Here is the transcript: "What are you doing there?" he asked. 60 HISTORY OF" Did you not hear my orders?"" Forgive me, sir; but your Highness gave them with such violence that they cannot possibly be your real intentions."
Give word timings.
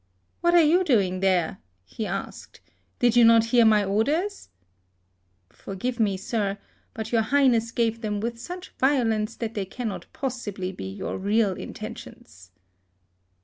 "What 0.39 0.55
are 0.55 0.63
you 0.63 0.83
doing 0.83 1.19
there?" 1.19 1.59
he 1.85 2.07
asked. 2.07 2.55
60 2.55 2.65
HISTORY 2.65 2.71
OF" 2.71 2.99
Did 3.01 3.15
you 3.19 3.23
not 3.23 3.45
hear 3.45 3.65
my 3.65 3.83
orders?"" 3.85 4.49
Forgive 5.51 5.99
me, 5.99 6.17
sir; 6.17 6.57
but 6.95 7.11
your 7.11 7.21
Highness 7.21 7.69
gave 7.69 8.01
them 8.01 8.19
with 8.19 8.39
such 8.39 8.71
violence 8.79 9.35
that 9.35 9.53
they 9.53 9.65
cannot 9.65 10.07
possibly 10.11 10.71
be 10.71 10.89
your 10.91 11.19
real 11.19 11.53
intentions." 11.53 12.49